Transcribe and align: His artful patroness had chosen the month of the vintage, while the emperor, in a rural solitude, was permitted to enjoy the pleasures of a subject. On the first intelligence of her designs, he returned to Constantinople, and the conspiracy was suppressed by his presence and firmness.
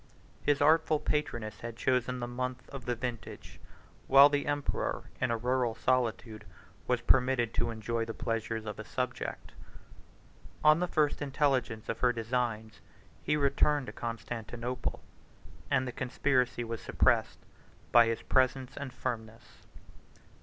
His 0.41 0.61
artful 0.63 0.99
patroness 0.99 1.59
had 1.59 1.75
chosen 1.77 2.19
the 2.21 2.27
month 2.27 2.67
of 2.71 2.85
the 2.85 2.95
vintage, 2.95 3.59
while 4.07 4.29
the 4.29 4.47
emperor, 4.47 5.11
in 5.21 5.29
a 5.29 5.37
rural 5.37 5.75
solitude, 5.75 6.43
was 6.87 7.01
permitted 7.01 7.53
to 7.53 7.69
enjoy 7.69 8.05
the 8.05 8.13
pleasures 8.15 8.65
of 8.65 8.79
a 8.79 8.83
subject. 8.83 9.51
On 10.63 10.79
the 10.79 10.87
first 10.87 11.21
intelligence 11.21 11.87
of 11.87 11.99
her 11.99 12.11
designs, 12.11 12.81
he 13.21 13.37
returned 13.37 13.85
to 13.85 13.93
Constantinople, 13.93 15.03
and 15.69 15.87
the 15.87 15.91
conspiracy 15.91 16.63
was 16.63 16.81
suppressed 16.81 17.37
by 17.91 18.07
his 18.07 18.23
presence 18.23 18.75
and 18.75 18.91
firmness. 18.91 19.67